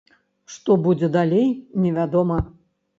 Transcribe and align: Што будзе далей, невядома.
Што 0.53 0.77
будзе 0.89 1.11
далей, 1.17 1.47
невядома. 1.87 2.45